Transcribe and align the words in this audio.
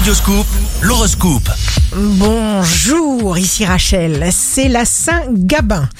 Radioscoop, 0.00 0.46
l'horoscope. 0.80 1.50
Bonjour, 1.94 3.36
ici 3.36 3.66
Rachel, 3.66 4.30
c'est 4.32 4.68
la 4.68 4.86
Saint-Gabin. 4.86 5.90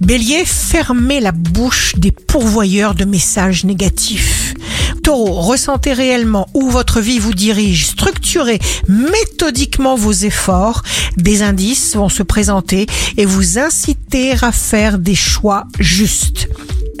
Bélier, 0.00 0.44
fermez 0.44 1.18
la 1.18 1.32
bouche 1.32 1.96
des 1.96 2.12
pourvoyeurs 2.12 2.94
de 2.94 3.04
messages 3.04 3.64
négatifs. 3.64 4.54
Taureau, 5.02 5.40
ressentez 5.40 5.92
réellement 5.92 6.46
où 6.54 6.70
votre 6.70 7.00
vie 7.00 7.18
vous 7.18 7.34
dirige, 7.34 7.88
structurez 7.88 8.60
méthodiquement 8.86 9.96
vos 9.96 10.12
efforts. 10.12 10.84
Des 11.16 11.42
indices 11.42 11.96
vont 11.96 12.08
se 12.08 12.22
présenter 12.22 12.86
et 13.16 13.24
vous 13.24 13.58
inciter 13.58 14.34
à 14.42 14.52
faire 14.52 14.96
des 14.96 15.16
choix 15.16 15.64
justes. 15.80 16.48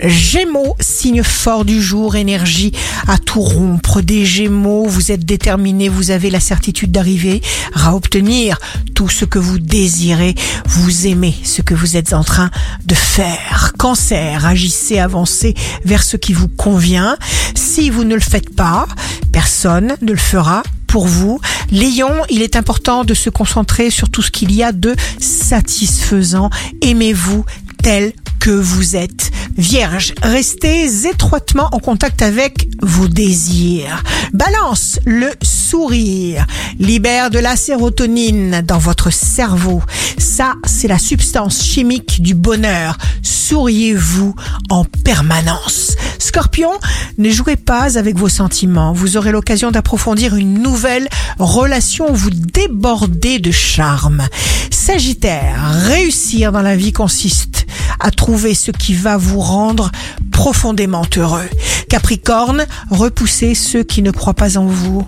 Gémeaux, 0.02 0.76
signe 0.80 1.22
fort 1.22 1.64
du 1.64 1.82
jour, 1.82 2.16
énergie 2.16 2.72
à 3.06 3.18
tout 3.18 3.40
rompre. 3.40 4.00
Des 4.00 4.24
Gémeaux, 4.24 4.86
vous 4.86 5.12
êtes 5.12 5.24
déterminés, 5.24 5.88
vous 5.88 6.10
avez 6.10 6.30
la 6.30 6.40
certitude 6.40 6.90
d'arriver 6.90 7.42
à 7.74 7.94
obtenir 7.94 8.58
tout 8.94 9.08
ce 9.08 9.24
que 9.24 9.38
vous 9.38 9.58
désirez. 9.58 10.34
Vous 10.66 11.06
aimez 11.06 11.34
ce 11.44 11.62
que 11.62 11.74
vous 11.74 11.96
êtes 11.96 12.12
en 12.12 12.24
train 12.24 12.50
de 12.86 12.94
faire. 12.94 13.72
Cancer, 13.78 14.46
agissez, 14.46 14.98
avancez 14.98 15.54
vers 15.84 16.02
ce 16.02 16.16
qui 16.16 16.32
vous 16.32 16.48
convient. 16.48 17.16
Si 17.54 17.90
vous 17.90 18.04
ne 18.04 18.14
le 18.14 18.20
faites 18.20 18.54
pas, 18.54 18.86
personne 19.32 19.96
ne 20.00 20.12
le 20.12 20.18
fera 20.18 20.62
pour 20.86 21.06
vous. 21.06 21.40
Lion, 21.70 22.10
il 22.30 22.42
est 22.42 22.56
important 22.56 23.04
de 23.04 23.14
se 23.14 23.30
concentrer 23.30 23.90
sur 23.90 24.08
tout 24.08 24.22
ce 24.22 24.30
qu'il 24.30 24.52
y 24.52 24.62
a 24.62 24.72
de 24.72 24.96
satisfaisant. 25.20 26.50
Aimez-vous 26.82 27.44
tel 27.82 28.12
que 28.40 28.50
vous 28.50 28.96
êtes. 28.96 29.30
Vierge, 29.56 30.14
restez 30.22 31.06
étroitement 31.06 31.68
en 31.72 31.78
contact 31.78 32.22
avec 32.22 32.68
vos 32.82 33.06
désirs. 33.06 34.02
Balance, 34.32 34.98
le 35.04 35.30
sourire 35.42 36.46
libère 36.78 37.30
de 37.30 37.38
la 37.38 37.56
sérotonine 37.56 38.62
dans 38.62 38.78
votre 38.78 39.12
cerveau. 39.12 39.82
Ça, 40.18 40.54
c'est 40.64 40.88
la 40.88 40.98
substance 40.98 41.62
chimique 41.62 42.22
du 42.22 42.34
bonheur. 42.34 42.96
Souriez-vous 43.22 44.34
en 44.70 44.84
permanence. 44.84 45.96
Scorpion, 46.18 46.72
ne 47.18 47.30
jouez 47.30 47.56
pas 47.56 47.98
avec 47.98 48.16
vos 48.16 48.28
sentiments. 48.28 48.92
Vous 48.92 49.16
aurez 49.16 49.32
l'occasion 49.32 49.70
d'approfondir 49.70 50.36
une 50.36 50.62
nouvelle 50.62 51.08
relation. 51.38 52.12
Vous 52.12 52.30
débordez 52.30 53.38
de 53.38 53.50
charme. 53.50 54.22
Sagittaire, 54.70 55.72
réussir 55.86 56.52
dans 56.52 56.62
la 56.62 56.76
vie 56.76 56.92
consiste 56.92 57.59
à 58.00 58.10
trouver 58.10 58.54
ce 58.54 58.70
qui 58.70 58.94
va 58.94 59.16
vous 59.16 59.40
rendre 59.40 59.90
profondément 60.30 61.04
heureux. 61.16 61.48
Capricorne, 61.88 62.66
repoussez 62.90 63.54
ceux 63.54 63.82
qui 63.82 64.02
ne 64.02 64.10
croient 64.10 64.34
pas 64.34 64.56
en 64.58 64.66
vous. 64.66 65.06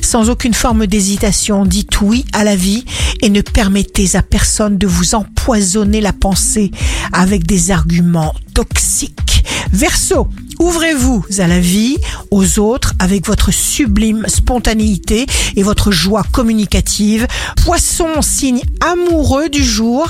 Sans 0.00 0.28
aucune 0.28 0.54
forme 0.54 0.86
d'hésitation, 0.86 1.64
dites 1.64 2.00
oui 2.00 2.24
à 2.32 2.44
la 2.44 2.56
vie 2.56 2.84
et 3.20 3.30
ne 3.30 3.40
permettez 3.40 4.16
à 4.16 4.22
personne 4.22 4.76
de 4.76 4.86
vous 4.86 5.14
empoisonner 5.14 6.00
la 6.00 6.12
pensée 6.12 6.70
avec 7.12 7.46
des 7.46 7.70
arguments 7.70 8.34
toxiques. 8.54 9.44
Verseau, 9.72 10.28
Ouvrez-vous 10.62 11.24
à 11.38 11.48
la 11.48 11.58
vie, 11.58 11.96
aux 12.30 12.60
autres, 12.60 12.94
avec 13.00 13.26
votre 13.26 13.50
sublime 13.52 14.24
spontanéité 14.28 15.26
et 15.56 15.64
votre 15.64 15.90
joie 15.90 16.22
communicative. 16.30 17.26
Poisson, 17.64 18.22
signe 18.22 18.62
amoureux 18.80 19.48
du 19.48 19.64
jour. 19.64 20.06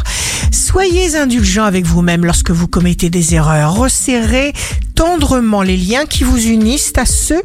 Soyez 0.50 1.16
indulgent 1.16 1.64
avec 1.64 1.86
vous-même 1.86 2.24
lorsque 2.24 2.50
vous 2.50 2.68
commettez 2.68 3.10
des 3.10 3.34
erreurs. 3.34 3.74
Resserrez 3.74 4.52
tendrement 4.94 5.62
les 5.62 5.76
liens 5.76 6.06
qui 6.06 6.24
vous 6.24 6.38
unissent 6.38 6.92
à 6.96 7.06
ceux 7.06 7.42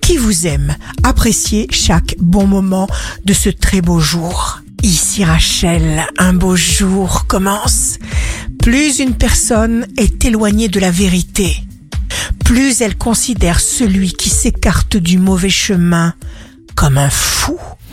qui 0.00 0.16
vous 0.16 0.46
aiment. 0.46 0.76
Appréciez 1.02 1.66
chaque 1.70 2.16
bon 2.18 2.46
moment 2.46 2.88
de 3.24 3.32
ce 3.32 3.48
très 3.48 3.80
beau 3.80 4.00
jour. 4.00 4.60
Ici 4.82 5.24
Rachel, 5.24 6.06
un 6.18 6.32
beau 6.32 6.56
jour 6.56 7.26
commence. 7.26 7.98
Plus 8.62 8.98
une 8.98 9.14
personne 9.14 9.86
est 9.96 10.24
éloignée 10.24 10.68
de 10.68 10.80
la 10.80 10.90
vérité, 10.90 11.56
plus 12.44 12.80
elle 12.80 12.96
considère 12.96 13.60
celui 13.60 14.12
qui 14.12 14.28
s'écarte 14.28 14.96
du 14.96 15.18
mauvais 15.18 15.50
chemin 15.50 16.14
comme 16.74 16.98
un 16.98 17.10
fou. 17.10 17.58